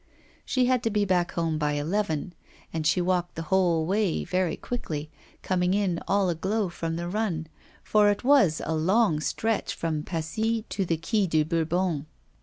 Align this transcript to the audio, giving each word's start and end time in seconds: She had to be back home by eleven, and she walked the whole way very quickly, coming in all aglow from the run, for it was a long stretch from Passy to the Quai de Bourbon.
She 0.45 0.65
had 0.65 0.81
to 0.81 0.89
be 0.89 1.05
back 1.05 1.33
home 1.33 1.59
by 1.59 1.73
eleven, 1.73 2.33
and 2.73 2.87
she 2.87 3.01
walked 3.01 3.35
the 3.35 3.43
whole 3.53 3.85
way 3.85 4.23
very 4.23 4.55
quickly, 4.57 5.11
coming 5.43 5.75
in 5.75 5.99
all 6.07 6.27
aglow 6.27 6.69
from 6.69 6.95
the 6.95 7.07
run, 7.07 7.45
for 7.83 8.09
it 8.09 8.23
was 8.23 8.63
a 8.65 8.73
long 8.73 9.19
stretch 9.19 9.75
from 9.75 10.01
Passy 10.01 10.63
to 10.69 10.85
the 10.85 10.97
Quai 10.97 11.27
de 11.27 11.43
Bourbon. 11.43 12.07